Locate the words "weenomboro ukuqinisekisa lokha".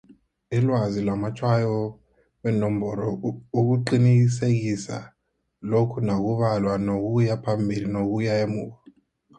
2.41-5.99